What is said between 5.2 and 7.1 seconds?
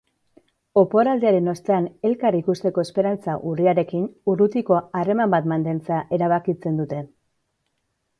bat mantentzea erabakitzen dute.